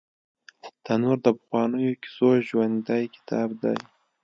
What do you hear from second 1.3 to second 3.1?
پخوانیو کیسو ژوندي